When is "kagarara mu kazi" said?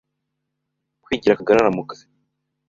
1.39-2.05